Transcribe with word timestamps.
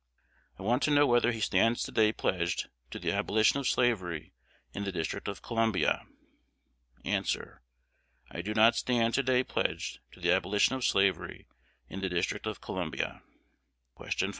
"I 0.57 0.63
want 0.63 0.81
to 0.81 0.89
know 0.91 1.05
whether 1.05 1.31
he 1.31 1.39
stands 1.39 1.83
to 1.83 1.91
day 1.91 2.11
pledged 2.11 2.67
to 2.89 2.97
the 2.97 3.11
abolition 3.11 3.59
of 3.59 3.67
slavery 3.67 4.33
in 4.73 4.83
the 4.83 4.91
District 4.91 5.27
of 5.27 5.43
Columbia." 5.43 6.07
A. 7.05 7.23
I 8.31 8.41
do 8.41 8.55
not 8.55 8.75
stand 8.75 9.13
to 9.13 9.21
day 9.21 9.43
pledged 9.43 9.99
to 10.13 10.19
the 10.19 10.31
abolition 10.31 10.73
of 10.73 10.83
slavery 10.85 11.45
in 11.87 12.01
the 12.01 12.09
District 12.09 12.47
of 12.47 12.61
Columbia. 12.61 13.21
Q. 13.95 14.05
5. 14.05 14.15